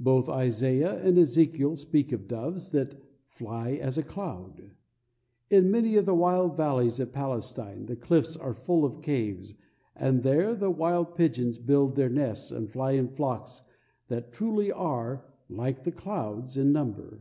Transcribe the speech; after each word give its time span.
Both 0.00 0.30
Isaiah 0.30 0.94
and 1.04 1.18
Ezekiel 1.18 1.76
speak 1.76 2.10
of 2.12 2.26
doves 2.26 2.70
that 2.70 2.94
"fly 3.26 3.72
as 3.72 3.98
a 3.98 4.02
cloud." 4.02 4.70
In 5.50 5.70
many 5.70 5.96
of 5.96 6.06
the 6.06 6.14
wild 6.14 6.56
valleys 6.56 6.98
of 7.00 7.12
Palestine 7.12 7.84
the 7.84 7.94
cliffs 7.94 8.34
are 8.34 8.54
full 8.54 8.86
of 8.86 9.02
caves, 9.02 9.54
and 9.94 10.22
there 10.22 10.54
the 10.54 10.70
wild 10.70 11.14
pigeons 11.16 11.58
build 11.58 11.96
their 11.96 12.08
nests 12.08 12.50
and 12.50 12.70
fly 12.70 12.92
in 12.92 13.08
flocks 13.08 13.60
that 14.06 14.32
truly 14.32 14.72
are 14.72 15.26
"like 15.50 15.84
the 15.84 15.92
clouds" 15.92 16.56
in 16.56 16.72
number. 16.72 17.20